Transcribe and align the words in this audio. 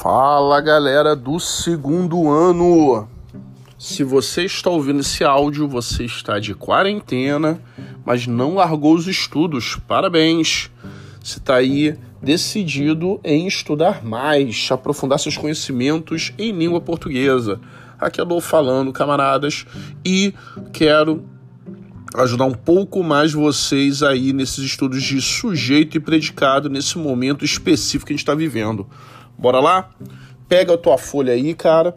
Fala 0.00 0.60
galera 0.60 1.16
do 1.16 1.40
segundo 1.40 2.30
ano! 2.30 3.08
Se 3.76 4.04
você 4.04 4.44
está 4.44 4.70
ouvindo 4.70 5.00
esse 5.00 5.24
áudio, 5.24 5.66
você 5.66 6.04
está 6.04 6.38
de 6.38 6.54
quarentena, 6.54 7.60
mas 8.06 8.24
não 8.24 8.54
largou 8.54 8.94
os 8.94 9.08
estudos. 9.08 9.76
Parabéns! 9.88 10.70
Você 11.20 11.40
está 11.40 11.56
aí 11.56 11.98
decidido 12.22 13.18
em 13.24 13.48
estudar 13.48 14.04
mais, 14.04 14.68
aprofundar 14.70 15.18
seus 15.18 15.36
conhecimentos 15.36 16.32
em 16.38 16.52
língua 16.52 16.80
portuguesa. 16.80 17.60
Aqui 17.98 18.20
eu 18.20 18.22
estou 18.22 18.40
falando, 18.40 18.92
camaradas, 18.92 19.66
e 20.06 20.32
quero 20.72 21.24
ajudar 22.14 22.44
um 22.44 22.54
pouco 22.54 23.02
mais 23.02 23.32
vocês 23.32 24.04
aí 24.04 24.32
nesses 24.32 24.64
estudos 24.64 25.02
de 25.02 25.20
sujeito 25.20 25.96
e 25.96 26.00
predicado 26.00 26.70
nesse 26.70 26.96
momento 26.96 27.44
específico 27.44 28.06
que 28.06 28.12
a 28.12 28.14
gente 28.14 28.22
está 28.22 28.36
vivendo. 28.36 28.86
Bora 29.38 29.60
lá? 29.60 29.90
Pega 30.48 30.74
a 30.74 30.78
tua 30.78 30.98
folha 30.98 31.32
aí, 31.32 31.54
cara. 31.54 31.96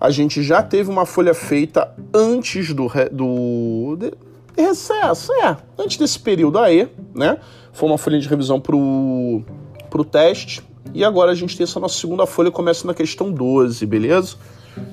A 0.00 0.10
gente 0.10 0.42
já 0.42 0.62
teve 0.62 0.90
uma 0.90 1.06
folha 1.06 1.34
feita 1.34 1.94
antes 2.12 2.74
do, 2.74 2.90
do 3.12 3.96
de, 3.96 4.12
recesso, 4.56 5.32
é, 5.34 5.56
antes 5.78 5.96
desse 5.96 6.18
período 6.18 6.58
aí, 6.58 6.88
né? 7.14 7.38
Foi 7.72 7.88
uma 7.88 7.98
folha 7.98 8.18
de 8.18 8.28
revisão 8.28 8.60
pro, 8.60 9.42
pro 9.88 10.04
teste. 10.04 10.62
E 10.92 11.04
agora 11.04 11.30
a 11.30 11.34
gente 11.34 11.56
tem 11.56 11.64
essa 11.64 11.78
nossa 11.78 11.98
segunda 11.98 12.26
folha, 12.26 12.50
começa 12.50 12.86
na 12.86 12.94
questão 12.94 13.30
12, 13.30 13.84
beleza? 13.86 14.36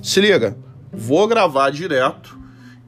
Se 0.03 0.20
liga, 0.20 0.57
vou 0.91 1.27
gravar 1.27 1.71
direto 1.71 2.37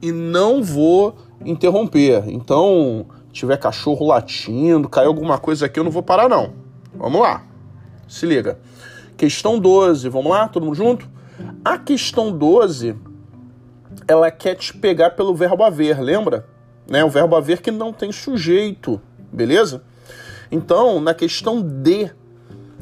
e 0.00 0.12
não 0.12 0.62
vou 0.62 1.16
interromper. 1.44 2.24
Então, 2.28 3.06
tiver 3.32 3.56
cachorro 3.56 4.06
latindo, 4.06 4.88
cair 4.88 5.06
alguma 5.06 5.38
coisa 5.38 5.66
aqui, 5.66 5.80
eu 5.80 5.84
não 5.84 5.90
vou 5.90 6.02
parar 6.02 6.28
não. 6.28 6.52
Vamos 6.94 7.20
lá. 7.20 7.44
Se 8.06 8.26
liga. 8.26 8.58
Questão 9.20 9.58
12, 9.58 10.08
vamos 10.08 10.32
lá, 10.32 10.48
todo 10.48 10.64
mundo 10.64 10.76
junto? 10.76 11.06
A 11.62 11.76
questão 11.76 12.32
12, 12.32 12.96
ela 14.08 14.30
quer 14.30 14.54
te 14.54 14.74
pegar 14.74 15.10
pelo 15.10 15.34
verbo 15.34 15.62
haver, 15.62 16.00
lembra? 16.00 16.48
Né? 16.88 17.04
O 17.04 17.10
verbo 17.10 17.36
haver 17.36 17.60
que 17.60 17.70
não 17.70 17.92
tem 17.92 18.10
sujeito, 18.12 18.98
beleza? 19.30 19.82
Então, 20.50 20.98
na 21.02 21.12
questão 21.12 21.60
D, 21.60 22.10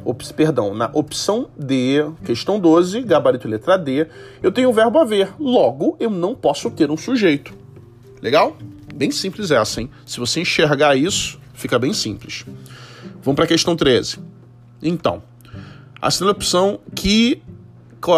op, 0.05 0.33
perdão, 0.33 0.73
na 0.73 0.89
opção 0.93 1.49
D, 1.57 2.09
questão 2.23 2.57
12, 2.57 3.01
gabarito 3.01 3.45
letra 3.45 3.77
D, 3.77 4.07
eu 4.41 4.49
tenho 4.49 4.69
o 4.69 4.73
verbo 4.73 4.97
haver. 4.97 5.33
Logo, 5.37 5.97
eu 5.99 6.09
não 6.09 6.33
posso 6.33 6.71
ter 6.71 6.89
um 6.89 6.95
sujeito. 6.95 7.53
Legal? 8.21 8.55
Bem 8.95 9.11
simples 9.11 9.51
essa, 9.51 9.81
hein? 9.81 9.89
Se 10.05 10.21
você 10.21 10.39
enxergar 10.39 10.95
isso, 10.95 11.37
fica 11.53 11.77
bem 11.77 11.91
simples. 11.91 12.45
Vamos 13.21 13.35
para 13.35 13.43
a 13.43 13.47
questão 13.49 13.75
13. 13.75 14.19
Então, 14.81 15.21
a 16.01 16.09
segunda 16.09 16.31
opção 16.31 16.79
que 16.95 17.41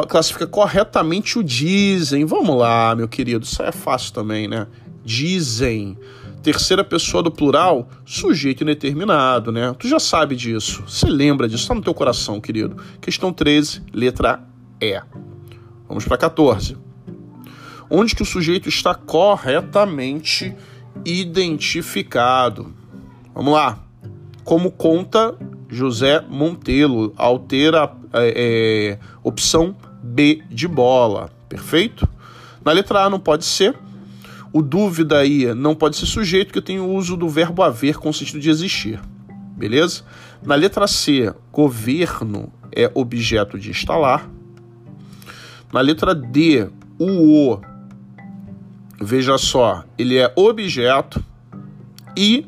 classifica 0.08 0.46
corretamente 0.46 1.40
o 1.40 1.44
dizem. 1.44 2.26
Vamos 2.26 2.58
lá, 2.58 2.96
meu 2.96 3.08
querido, 3.08 3.44
isso 3.44 3.62
é 3.64 3.72
fácil 3.72 4.14
também, 4.14 4.48
né? 4.48 4.68
Dizem. 5.04 5.98
Terceira 6.44 6.84
pessoa 6.84 7.22
do 7.22 7.32
plural, 7.32 7.88
sujeito 8.04 8.64
indeterminado, 8.64 9.52
né? 9.52 9.76
Tu 9.78 9.88
já 9.88 10.00
sabe 10.00 10.36
disso. 10.36 10.84
Você 10.88 11.06
lembra 11.06 11.48
disso, 11.48 11.68
tá 11.68 11.76
no 11.76 11.82
teu 11.82 11.94
coração, 11.94 12.42
querido. 12.42 12.78
Questão 13.00 13.32
13, 13.32 13.84
letra 13.94 14.44
E. 14.80 15.00
Vamos 15.88 16.06
para 16.06 16.18
14. 16.18 16.78
Onde 17.90 18.16
que 18.16 18.24
o 18.24 18.26
sujeito 18.26 18.70
está 18.70 18.96
corretamente 18.96 20.56
identificado? 21.06 22.74
Vamos 23.36 23.54
lá. 23.54 23.80
Como 24.44 24.72
conta 24.72 25.38
José 25.72 26.22
Montelo, 26.30 27.14
altera 27.16 27.92
é, 28.14 28.34
é, 28.36 29.00
opção 29.24 29.74
B 30.04 30.44
de 30.50 30.68
bola, 30.68 31.32
perfeito? 31.48 32.08
Na 32.64 32.74
letra 32.74 33.06
A 33.06 33.10
não 33.10 33.20
pode 33.20 33.46
ser. 33.46 33.76
O 34.54 34.62
dúvida 34.62 35.18
aí 35.18 35.54
não 35.56 35.74
pode 35.74 35.96
ser 35.96 36.06
sujeito, 36.06 36.52
que 36.52 36.62
tenho 36.62 36.84
o 36.84 36.94
uso 36.94 37.16
do 37.16 37.30
verbo 37.30 37.64
haver 37.64 37.96
com 37.96 38.10
o 38.10 38.14
sentido 38.14 38.40
de 38.40 38.50
existir, 38.50 39.00
beleza? 39.56 40.04
Na 40.44 40.56
letra 40.56 40.88
C, 40.88 41.34
governo 41.54 42.52
é 42.70 42.92
objeto 42.94 43.58
de 43.58 43.70
instalar. 43.70 44.30
Na 45.72 45.80
letra 45.80 46.14
D, 46.14 46.68
o 47.00 47.54
O, 47.54 47.62
veja 49.00 49.38
só, 49.38 49.86
ele 49.98 50.18
é 50.18 50.34
objeto. 50.36 51.24
E 52.18 52.46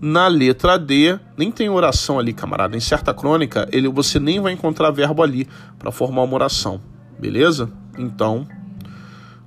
na 0.00 0.26
letra 0.28 0.78
D, 0.78 1.18
nem 1.36 1.52
tem 1.52 1.68
oração 1.68 2.18
ali, 2.18 2.32
camarada. 2.32 2.76
Em 2.76 2.80
certa 2.80 3.12
crônica, 3.12 3.68
ele, 3.70 3.88
você 3.88 4.18
nem 4.18 4.40
vai 4.40 4.52
encontrar 4.52 4.90
verbo 4.90 5.22
ali 5.22 5.46
para 5.78 5.92
formar 5.92 6.22
uma 6.22 6.34
oração. 6.34 6.80
Beleza? 7.18 7.70
Então, 7.98 8.46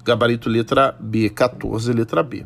gabarito 0.06 0.50
letra 0.50 0.96
B, 1.00 1.30
14, 1.30 1.92
letra 1.92 2.22
B. 2.22 2.46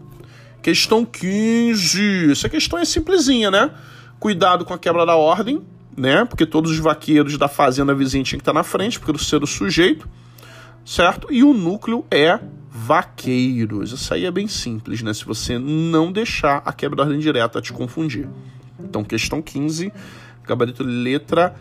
Questão 0.61 1.03
15. 1.03 2.31
Essa 2.31 2.47
questão 2.47 2.79
é 2.79 2.85
simplesinha, 2.85 3.51
né? 3.51 3.71
Cuidado 4.19 4.63
com 4.63 4.73
a 4.73 4.79
quebra 4.79 5.05
da 5.05 5.15
ordem, 5.15 5.61
né? 5.95 6.23
Porque 6.23 6.45
todos 6.45 6.71
os 6.71 6.79
vaqueiros 6.79 7.37
da 7.37 7.47
fazenda 7.47 7.93
vizinha 7.93 8.23
tinham 8.23 8.39
que 8.39 8.41
estar 8.41 8.53
na 8.53 8.63
frente, 8.63 8.99
porque 8.99 9.11
do 9.11 9.19
ser 9.19 9.43
o 9.43 9.47
sujeito, 9.47 10.07
certo? 10.85 11.27
E 11.29 11.43
o 11.43 11.53
núcleo 11.53 12.05
é 12.09 12.39
vaqueiros. 12.87 13.91
Isso 13.91 14.13
aí 14.13 14.25
é 14.25 14.31
bem 14.31 14.47
simples, 14.47 15.01
né? 15.01 15.13
Se 15.13 15.25
você 15.25 15.59
não 15.59 16.09
deixar 16.09 16.61
a 16.65 16.71
quebra 16.71 16.95
da 16.95 17.03
ordem 17.03 17.19
direta 17.19 17.61
te 17.61 17.73
confundir. 17.73 18.29
Então, 18.79 19.03
questão 19.03 19.41
15, 19.41 19.91
gabarito 20.45 20.83
letra 20.83 21.53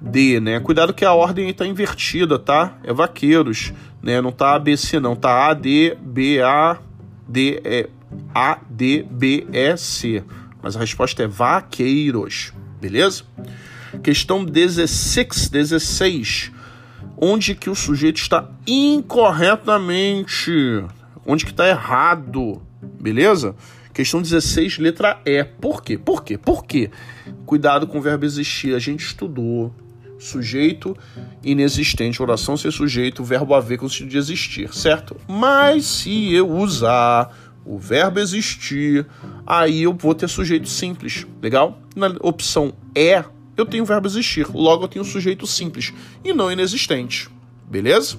D, 0.00 0.38
né? 0.38 0.60
Cuidado 0.60 0.94
que 0.94 1.04
a 1.04 1.12
ordem 1.12 1.48
está 1.48 1.66
invertida, 1.66 2.38
tá? 2.38 2.78
É 2.84 2.92
vaqueiros, 2.92 3.72
né? 4.00 4.20
Não 4.20 4.30
tá 4.30 4.54
ABC 4.54 5.00
não, 5.00 5.16
tá 5.16 5.48
A 5.48 5.54
D 5.54 5.98
B 6.00 6.40
A 6.40 6.78
D 7.26 7.60
E 7.64 7.88
A 8.32 8.60
D 8.70 9.04
B 9.10 9.48
E 9.52 9.76
C. 9.76 10.22
Mas 10.62 10.76
a 10.76 10.80
resposta 10.80 11.24
é 11.24 11.26
vaqueiros, 11.26 12.52
beleza? 12.80 13.24
Questão 14.00 14.44
16, 14.44 15.48
16 15.48 16.52
onde 17.20 17.54
que 17.54 17.68
o 17.68 17.74
sujeito 17.74 18.20
está 18.20 18.48
incorretamente, 18.66 20.84
onde 21.26 21.44
que 21.44 21.50
está 21.50 21.68
errado, 21.68 22.62
beleza? 23.00 23.54
Questão 23.92 24.22
16, 24.22 24.78
letra 24.78 25.20
E. 25.26 25.42
Por 25.42 25.82
quê? 25.82 25.98
Por 25.98 26.22
quê? 26.22 26.38
Por 26.38 26.64
quê? 26.64 26.90
Cuidado 27.44 27.86
com 27.86 27.98
o 27.98 28.00
verbo 28.00 28.24
existir. 28.24 28.74
A 28.74 28.78
gente 28.78 29.04
estudou 29.04 29.74
sujeito 30.18 30.96
inexistente, 31.42 32.22
oração 32.22 32.56
ser 32.56 32.72
sujeito, 32.72 33.24
verbo 33.24 33.54
haver 33.54 33.78
com 33.78 33.86
o 33.86 33.90
sentido 33.90 34.10
de 34.10 34.18
existir, 34.18 34.74
certo? 34.74 35.16
Mas 35.26 35.86
se 35.86 36.32
eu 36.32 36.50
usar 36.50 37.34
o 37.64 37.78
verbo 37.78 38.18
existir, 38.18 39.06
aí 39.46 39.82
eu 39.82 39.92
vou 39.92 40.14
ter 40.14 40.28
sujeito 40.28 40.68
simples, 40.68 41.26
legal? 41.42 41.80
Na 41.94 42.08
opção 42.20 42.72
E, 42.94 43.22
eu 43.58 43.66
tenho 43.66 43.82
o 43.82 43.86
verbo 43.86 44.06
existir, 44.06 44.46
logo 44.54 44.84
eu 44.84 44.88
tenho 44.88 45.04
o 45.04 45.08
sujeito 45.08 45.46
simples 45.46 45.92
e 46.24 46.32
não 46.32 46.50
inexistente. 46.50 47.28
Beleza? 47.68 48.16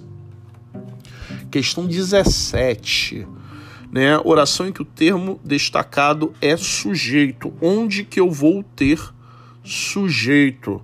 Questão 1.49 1.87
17. 1.87 3.25
Né? 3.89 4.19
Oração 4.23 4.67
em 4.67 4.71
que 4.73 4.81
o 4.81 4.85
termo 4.85 5.39
destacado 5.43 6.33
é 6.41 6.57
sujeito. 6.57 7.53
Onde 7.61 8.03
que 8.03 8.19
eu 8.19 8.29
vou 8.29 8.63
ter 8.75 8.99
sujeito? 9.63 10.81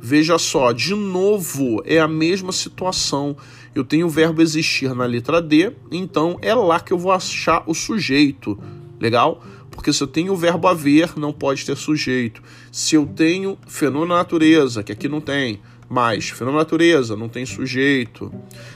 Veja 0.00 0.38
só, 0.38 0.72
de 0.72 0.94
novo, 0.94 1.82
é 1.84 2.00
a 2.00 2.08
mesma 2.08 2.50
situação. 2.50 3.36
Eu 3.74 3.84
tenho 3.84 4.06
o 4.06 4.10
verbo 4.10 4.40
existir 4.40 4.94
na 4.94 5.04
letra 5.04 5.42
D, 5.42 5.72
então 5.92 6.38
é 6.40 6.54
lá 6.54 6.80
que 6.80 6.92
eu 6.92 6.98
vou 6.98 7.12
achar 7.12 7.62
o 7.66 7.74
sujeito. 7.74 8.58
Legal? 8.98 9.44
Porque 9.78 9.92
se 9.92 10.02
eu 10.02 10.08
tenho 10.08 10.32
o 10.32 10.36
verbo 10.36 10.66
haver, 10.66 11.16
não 11.16 11.32
pode 11.32 11.64
ter 11.64 11.76
sujeito. 11.76 12.42
Se 12.72 12.96
eu 12.96 13.06
tenho 13.06 13.56
fenômeno 13.68 14.12
natureza, 14.12 14.82
que 14.82 14.90
aqui 14.90 15.06
não 15.06 15.20
tem, 15.20 15.60
mais 15.88 16.30
fenômeno 16.30 16.58
natureza, 16.58 17.16
não 17.16 17.28
tem 17.28 17.46
sujeito. 17.46 18.28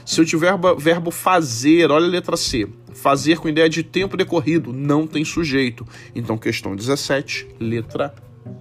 Se 0.07 0.21
eu 0.21 0.25
tiver 0.25 0.55
verbo 0.79 1.11
fazer, 1.11 1.91
olha 1.91 2.07
a 2.07 2.09
letra 2.09 2.37
C. 2.37 2.69
Fazer 2.95 3.41
com 3.41 3.49
ideia 3.49 3.69
de 3.69 3.83
tempo 3.83 4.17
decorrido, 4.17 4.73
não 4.73 5.05
tem 5.05 5.25
sujeito. 5.25 5.85
Então, 6.15 6.39
questão 6.39 6.77
17, 6.77 7.49
letra 7.59 8.15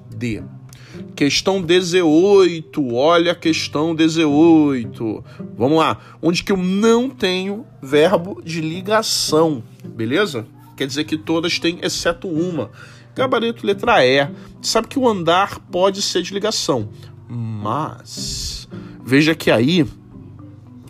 D. 0.09 0.41
Questão 1.15 1.61
18, 1.61 2.91
olha 2.91 3.33
a 3.33 3.35
questão 3.35 3.93
18. 3.93 5.23
Vamos 5.55 5.77
lá. 5.77 5.99
Onde 6.19 6.43
que 6.43 6.51
eu 6.51 6.57
não 6.57 7.07
tenho 7.07 7.67
verbo 7.83 8.41
de 8.43 8.61
ligação, 8.61 9.63
beleza? 9.85 10.47
Quer 10.81 10.87
dizer 10.87 11.03
que 11.03 11.15
todas 11.15 11.59
têm, 11.59 11.77
exceto 11.83 12.27
uma. 12.27 12.71
Gabarito 13.15 13.67
letra 13.67 14.03
E. 14.03 14.27
Sabe 14.63 14.87
que 14.87 14.97
o 14.97 15.07
andar 15.07 15.59
pode 15.71 16.01
ser 16.01 16.23
de 16.23 16.33
ligação, 16.33 16.89
mas 17.29 18.67
veja 19.05 19.35
que 19.35 19.51
aí, 19.51 19.85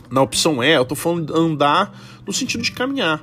na 0.10 0.22
opção 0.22 0.64
E, 0.64 0.74
eu 0.74 0.84
estou 0.84 0.96
falando 0.96 1.36
andar 1.38 1.94
no 2.26 2.32
sentido 2.32 2.64
de 2.64 2.72
caminhar. 2.72 3.22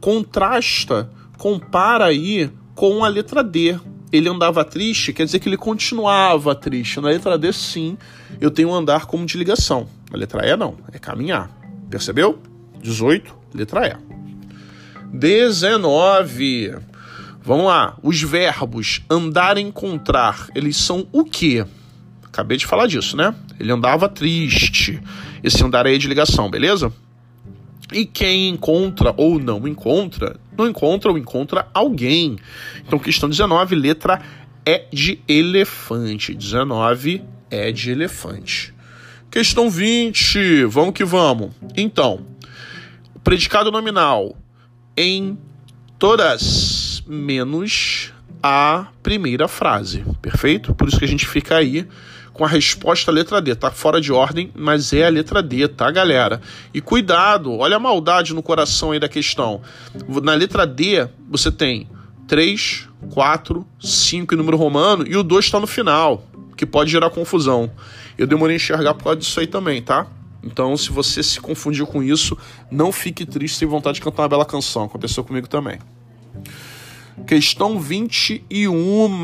Contrasta, 0.00 1.10
compara 1.36 2.06
aí 2.06 2.50
com 2.74 3.04
a 3.04 3.08
letra 3.08 3.44
D. 3.44 3.78
ele 4.10 4.30
andava 4.30 4.64
triste, 4.64 5.12
quer 5.12 5.26
dizer 5.26 5.40
que 5.40 5.48
ele 5.48 5.58
continuava 5.58 6.54
triste. 6.54 7.00
Na 7.00 7.08
letra 7.08 7.36
D, 7.36 7.52
sim, 7.52 7.98
eu 8.40 8.50
tenho 8.50 8.72
andar 8.72 9.04
como 9.04 9.26
de 9.26 9.36
ligação. 9.36 9.86
Na 10.10 10.16
letra 10.16 10.46
E, 10.46 10.56
não, 10.56 10.74
é 10.90 10.98
caminhar. 10.98 11.50
Percebeu? 11.90 12.38
18, 12.80 13.34
letra 13.52 13.86
E. 13.88 14.11
19. 15.12 16.74
Vamos 17.42 17.66
lá. 17.66 17.96
Os 18.02 18.22
verbos 18.22 19.02
andar 19.10 19.58
encontrar, 19.58 20.48
eles 20.54 20.76
são 20.76 21.06
o 21.12 21.24
quê? 21.24 21.66
Acabei 22.24 22.56
de 22.56 22.66
falar 22.66 22.86
disso, 22.86 23.16
né? 23.16 23.34
Ele 23.60 23.70
andava 23.70 24.08
triste. 24.08 25.00
Esse 25.42 25.62
andar 25.62 25.86
aí 25.86 25.96
é 25.96 25.98
de 25.98 26.08
ligação, 26.08 26.50
beleza? 26.50 26.90
E 27.92 28.06
quem 28.06 28.48
encontra 28.48 29.12
ou 29.16 29.38
não 29.38 29.68
encontra, 29.68 30.36
não 30.56 30.66
encontra 30.66 31.10
ou 31.10 31.18
encontra 31.18 31.68
alguém. 31.74 32.38
Então, 32.86 32.98
questão 32.98 33.28
19, 33.28 33.74
letra 33.74 34.22
é 34.64 34.86
de 34.90 35.20
elefante. 35.28 36.32
19 36.32 37.22
é 37.50 37.70
de 37.70 37.90
elefante. 37.90 38.72
Questão 39.30 39.68
20, 39.68 40.64
vamos 40.64 40.94
que 40.94 41.04
vamos. 41.04 41.50
Então, 41.76 42.20
predicado 43.22 43.70
nominal 43.70 44.36
em 44.96 45.38
todas 45.98 47.02
menos 47.06 48.12
a 48.42 48.88
primeira 49.02 49.46
frase, 49.46 50.04
perfeito? 50.20 50.74
Por 50.74 50.88
isso 50.88 50.98
que 50.98 51.04
a 51.04 51.08
gente 51.08 51.26
fica 51.26 51.56
aí 51.56 51.86
com 52.32 52.44
a 52.44 52.48
resposta 52.48 53.12
letra 53.12 53.40
D. 53.40 53.54
Tá 53.54 53.70
fora 53.70 54.00
de 54.00 54.12
ordem, 54.12 54.50
mas 54.54 54.92
é 54.92 55.06
a 55.06 55.10
letra 55.10 55.42
D, 55.42 55.68
tá, 55.68 55.90
galera? 55.90 56.40
E 56.72 56.80
cuidado, 56.80 57.52
olha 57.52 57.76
a 57.76 57.80
maldade 57.80 58.34
no 58.34 58.42
coração 58.42 58.92
aí 58.92 58.98
da 58.98 59.08
questão. 59.08 59.60
Na 60.22 60.34
letra 60.34 60.66
D, 60.66 61.08
você 61.28 61.52
tem 61.52 61.88
3, 62.26 62.88
4, 63.10 63.66
5 63.78 64.34
em 64.34 64.36
número 64.36 64.56
romano 64.56 65.06
e 65.06 65.16
o 65.16 65.22
2 65.22 65.44
está 65.44 65.60
no 65.60 65.66
final, 65.66 66.26
que 66.56 66.66
pode 66.66 66.90
gerar 66.90 67.10
confusão. 67.10 67.70
Eu 68.16 68.26
demorei 68.26 68.56
a 68.56 68.56
enxergar 68.56 68.94
por 68.94 69.04
causa 69.04 69.18
disso 69.18 69.38
aí 69.40 69.46
também, 69.46 69.82
tá? 69.82 70.06
Então, 70.42 70.76
se 70.76 70.90
você 70.90 71.22
se 71.22 71.40
confundiu 71.40 71.86
com 71.86 72.02
isso, 72.02 72.36
não 72.70 72.90
fique 72.90 73.24
triste 73.24 73.58
sem 73.58 73.68
vontade 73.68 73.96
de 73.96 74.00
cantar 74.00 74.22
uma 74.22 74.28
bela 74.28 74.44
canção. 74.44 74.84
Aconteceu 74.84 75.22
comigo 75.22 75.48
também. 75.48 75.78
Questão 77.26 77.78
21. 77.78 79.22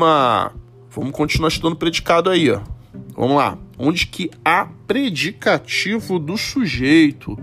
Vamos 0.91 1.11
continuar 1.11 1.49
estudando 1.49 1.75
predicado 1.75 2.29
aí, 2.29 2.49
ó. 2.49 2.61
Vamos 3.15 3.37
lá. 3.37 3.57
Onde 3.77 4.07
que 4.07 4.31
há 4.43 4.67
predicativo 4.87 6.17
do 6.17 6.37
sujeito? 6.37 7.37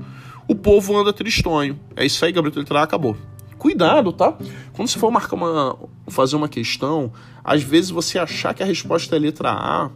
O 0.49 0.55
povo 0.55 0.97
anda 0.97 1.13
tristonho. 1.13 1.79
É 1.95 2.05
isso 2.07 2.25
aí, 2.25 2.33
Gabriel 2.33 2.59
Letra 2.59 2.83
acabou. 2.83 3.17
Cuidado, 3.59 4.13
tá? 4.13 4.37
Quando 4.73 4.89
você 4.89 4.99
for 4.99 5.11
marcar 5.11 5.35
uma, 5.37 5.77
fazer 6.09 6.37
uma 6.37 6.49
questão, 6.49 7.13
às 7.43 7.63
vezes 7.63 7.91
você 7.91 8.19
achar 8.19 8.55
que 8.55 8.63
a 8.63 8.67
resposta 8.67 9.17
é 9.17 9.19
letra 9.19 9.51
A 9.51 9.91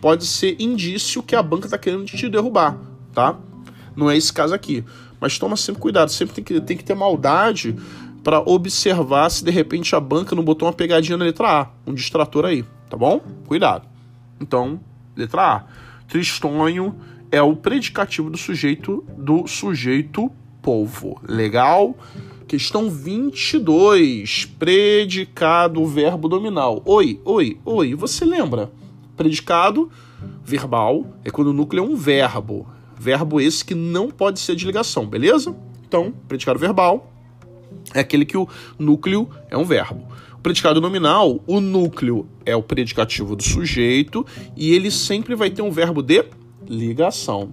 pode 0.00 0.26
ser 0.26 0.56
indício 0.60 1.22
que 1.22 1.34
a 1.34 1.42
banca 1.42 1.66
está 1.66 1.78
querendo 1.78 2.04
te 2.04 2.28
derrubar, 2.28 2.78
tá? 3.16 3.34
Não 3.96 4.10
é 4.10 4.16
esse 4.16 4.30
caso 4.30 4.54
aqui. 4.54 4.84
Mas 5.18 5.38
toma 5.38 5.56
sempre 5.56 5.80
cuidado, 5.80 6.10
sempre 6.12 6.34
tem 6.34 6.44
que, 6.44 6.60
tem 6.60 6.76
que 6.76 6.84
ter 6.84 6.94
maldade 6.94 7.74
para 8.22 8.40
observar 8.40 9.30
se 9.30 9.42
de 9.42 9.50
repente 9.50 9.96
a 9.96 10.00
banca 10.00 10.36
não 10.36 10.44
botou 10.44 10.68
uma 10.68 10.74
pegadinha 10.74 11.16
na 11.16 11.24
letra 11.24 11.62
A, 11.62 11.68
um 11.86 11.94
distrator 11.94 12.44
aí, 12.44 12.62
tá 12.90 12.96
bom? 12.96 13.22
Cuidado. 13.46 13.88
Então, 14.38 14.78
letra 15.16 15.56
A. 15.56 15.64
Tristonho 16.06 16.94
é 17.32 17.40
o 17.40 17.56
predicativo 17.56 18.28
do 18.28 18.36
sujeito 18.36 19.02
do 19.16 19.46
sujeito 19.46 20.30
povo. 20.60 21.18
Legal? 21.26 21.96
Questão 22.46 22.90
22. 22.90 24.44
Predicado, 24.44 25.84
verbo 25.86 26.28
nominal. 26.28 26.82
Oi, 26.84 27.18
oi, 27.24 27.58
oi. 27.64 27.94
Você 27.94 28.26
lembra? 28.26 28.70
Predicado 29.16 29.90
verbal 30.44 31.06
é 31.24 31.30
quando 31.30 31.48
o 31.48 31.52
núcleo 31.52 31.82
é 31.82 31.86
um 31.86 31.96
verbo. 31.96 32.66
Verbo 32.98 33.40
esse 33.40 33.64
que 33.64 33.74
não 33.74 34.10
pode 34.10 34.40
ser 34.40 34.56
de 34.56 34.66
ligação, 34.66 35.06
beleza? 35.06 35.54
Então, 35.86 36.12
predicado 36.26 36.58
verbal 36.58 37.12
é 37.94 38.00
aquele 38.00 38.24
que 38.24 38.36
o 38.36 38.48
núcleo 38.78 39.28
é 39.50 39.56
um 39.56 39.64
verbo 39.64 40.06
predicado 40.46 40.80
nominal, 40.80 41.40
o 41.44 41.60
núcleo 41.60 42.24
é 42.44 42.54
o 42.54 42.62
predicativo 42.62 43.34
do 43.34 43.42
sujeito 43.42 44.24
e 44.56 44.72
ele 44.72 44.92
sempre 44.92 45.34
vai 45.34 45.50
ter 45.50 45.60
um 45.60 45.72
verbo 45.72 46.00
de 46.00 46.24
ligação. 46.68 47.52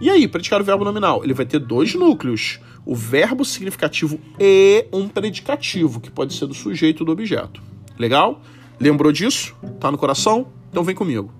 E 0.00 0.08
aí, 0.08 0.26
predicado 0.26 0.64
verbo 0.64 0.82
nominal, 0.82 1.22
ele 1.22 1.34
vai 1.34 1.44
ter 1.44 1.58
dois 1.58 1.94
núcleos, 1.94 2.58
o 2.86 2.96
verbo 2.96 3.44
significativo 3.44 4.18
e 4.38 4.86
um 4.90 5.06
predicativo, 5.06 6.00
que 6.00 6.10
pode 6.10 6.32
ser 6.32 6.46
do 6.46 6.54
sujeito 6.54 7.00
ou 7.00 7.06
do 7.06 7.12
objeto. 7.12 7.60
Legal? 7.98 8.40
Lembrou 8.80 9.12
disso? 9.12 9.54
Tá 9.78 9.92
no 9.92 9.98
coração? 9.98 10.46
Então 10.70 10.82
vem 10.82 10.94
comigo. 10.94 11.39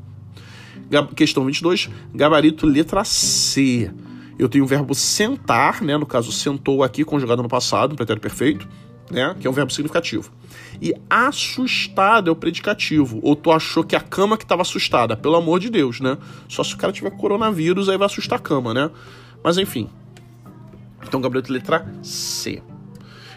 Questão 1.15 1.45
22, 1.45 1.89
gabarito 2.15 2.67
letra 2.67 3.05
C. 3.05 3.91
Eu 4.39 4.49
tenho 4.49 4.65
o 4.65 4.67
verbo 4.67 4.95
sentar, 4.95 5.83
né? 5.83 5.97
No 5.97 6.07
caso, 6.07 6.33
sentou 6.33 6.83
aqui, 6.83 7.05
conjugado 7.05 7.43
no 7.43 7.49
passado, 7.49 7.95
pretérito 7.95 8.23
perfeito, 8.23 8.69
né? 9.11 9.37
Que 9.39 9.47
é 9.47 9.51
um 9.51 9.53
verbo 9.53 9.71
significativo. 9.73 10.33
E 10.81 10.95
assustado 11.09 12.29
é 12.29 12.33
o 12.33 12.37
predicativo. 12.37 13.21
Ou 13.23 13.37
tu 13.37 13.53
achou 13.53 13.85
que 13.85 13.95
a 13.95 14.01
cama 14.01 14.37
que 14.37 14.45
estava 14.45 14.63
assustada. 14.63 15.17
Pelo 15.17 15.37
amor 15.37 15.61
de 15.61 15.71
Deus, 15.71 16.01
né? 16.01 16.17
Só 16.49 16.65
se 16.65 16.75
o 16.75 16.79
cara 16.79 16.93
tiver 16.93 17.11
coronavírus, 17.11 17.89
aí 17.89 17.99
vai 17.99 18.07
assustar 18.07 18.39
a 18.39 18.43
cama, 18.43 18.73
né? 18.75 18.91
Mas 19.45 19.59
enfim. 19.59 19.89
Então, 21.07 21.21
Gabriel, 21.21 21.45
letra 21.49 21.87
C. 22.03 22.63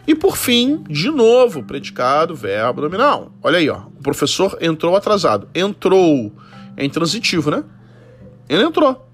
E 0.08 0.14
por 0.14 0.36
fim, 0.36 0.84
de 0.90 1.10
novo, 1.10 1.64
predicado, 1.64 2.36
verbo 2.36 2.82
nominal. 2.82 3.32
Olha 3.42 3.58
aí, 3.58 3.70
ó. 3.70 3.84
O 3.98 4.02
professor 4.02 4.58
entrou 4.60 4.96
atrasado. 4.96 5.48
Entrou. 5.56 6.32
É 6.76 6.86
intransitivo, 6.86 7.52
né? 7.52 7.64
Ele 8.48 8.64
entrou. 8.64 9.08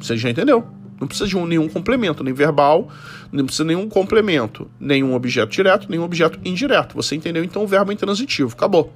Você 0.00 0.16
já 0.16 0.30
entendeu? 0.30 0.66
Não 1.00 1.06
precisa 1.06 1.28
de 1.28 1.36
um, 1.36 1.46
nenhum 1.46 1.68
complemento, 1.68 2.24
nem 2.24 2.34
verbal, 2.34 2.88
não 3.30 3.44
precisa 3.44 3.64
de 3.64 3.68
nenhum 3.68 3.88
complemento, 3.88 4.68
nenhum 4.80 5.14
objeto 5.14 5.52
direto, 5.52 5.88
nenhum 5.88 6.02
objeto 6.02 6.40
indireto. 6.44 6.94
Você 6.94 7.14
entendeu? 7.14 7.44
Então 7.44 7.62
o 7.62 7.66
verbo 7.66 7.92
é 7.92 7.94
intransitivo. 7.94 8.52
Acabou. 8.52 8.92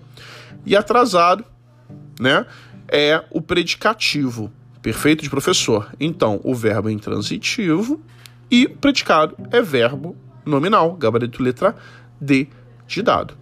E 0.67 0.77
atrasado, 0.77 1.45
né? 2.19 2.45
É 2.89 3.23
o 3.31 3.41
predicativo. 3.41 4.51
Perfeito 4.83 5.23
de 5.23 5.31
professor. 5.31 5.93
Então, 6.01 6.41
o 6.43 6.55
verbo 6.55 6.89
é 6.89 6.93
intransitivo 6.93 8.01
e 8.51 8.67
o 8.67 8.77
predicado 8.77 9.37
é 9.51 9.63
verbo 9.63 10.17
nominal, 10.45 10.93
gabarito 10.95 11.43
letra 11.43 11.75
D 12.21 12.49
de 12.87 13.01
dado. 13.01 13.42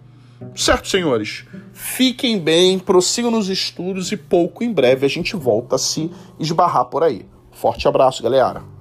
Certo, 0.55 0.87
senhores? 0.87 1.45
Fiquem 1.71 2.39
bem, 2.39 2.77
prossigam 2.77 3.31
nos 3.31 3.49
estudos 3.49 4.11
e 4.11 4.17
pouco 4.17 4.63
em 4.63 4.71
breve 4.71 5.05
a 5.05 5.09
gente 5.09 5.35
volta 5.35 5.75
a 5.75 5.79
se 5.79 6.11
esbarrar 6.39 6.85
por 6.85 7.03
aí. 7.03 7.25
Forte 7.51 7.87
abraço, 7.87 8.21
galera! 8.21 8.80